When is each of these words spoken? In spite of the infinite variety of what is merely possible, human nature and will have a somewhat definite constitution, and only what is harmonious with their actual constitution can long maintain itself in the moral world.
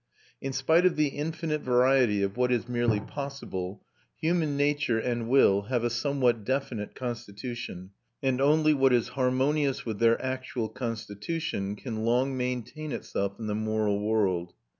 In 0.41 0.51
spite 0.51 0.83
of 0.87 0.95
the 0.95 1.09
infinite 1.09 1.61
variety 1.61 2.23
of 2.23 2.35
what 2.35 2.51
is 2.51 2.67
merely 2.67 2.99
possible, 2.99 3.83
human 4.17 4.57
nature 4.57 4.97
and 4.97 5.29
will 5.29 5.67
have 5.69 5.83
a 5.83 5.91
somewhat 5.91 6.43
definite 6.43 6.95
constitution, 6.95 7.91
and 8.23 8.41
only 8.41 8.73
what 8.73 8.93
is 8.93 9.09
harmonious 9.09 9.85
with 9.85 9.99
their 9.99 10.19
actual 10.19 10.69
constitution 10.69 11.75
can 11.75 12.03
long 12.03 12.35
maintain 12.35 12.91
itself 12.91 13.37
in 13.37 13.45
the 13.45 13.53
moral 13.53 13.99
world. 13.99 14.53